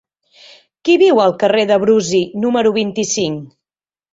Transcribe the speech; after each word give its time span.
Qui 0.87 0.95
viu 1.01 1.21
al 1.25 1.35
carrer 1.45 1.65
de 1.73 1.77
Brusi 1.83 2.23
número 2.47 2.75
vint-i-cinc? 2.79 3.57